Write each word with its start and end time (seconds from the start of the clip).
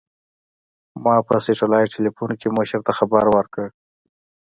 ما 1.03 1.15
په 1.27 1.35
سټلايټ 1.45 1.89
ټېلفون 1.95 2.31
کښې 2.39 2.49
مشر 2.57 2.79
ته 2.85 2.91
خبر 2.97 3.25
وركړ. 3.29 3.67